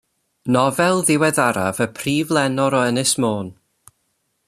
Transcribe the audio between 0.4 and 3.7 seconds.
Nofel ddiweddaraf y Prif Lenor o Ynys Môn.